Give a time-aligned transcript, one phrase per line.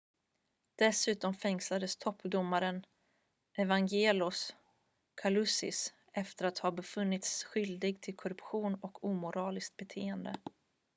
[0.75, 2.85] dessutom fängslas toppdomaren
[3.57, 4.55] evangelos
[5.21, 10.35] kalousis efter att ha befunnits skyldig till korruption och omoraliskt beteende